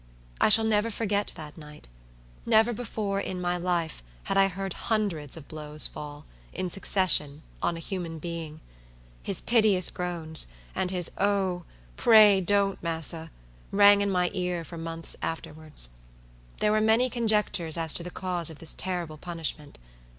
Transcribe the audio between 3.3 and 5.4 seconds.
my life, had I heard hundreds